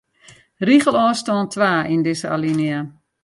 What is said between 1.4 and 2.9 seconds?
twa yn dizze alinea.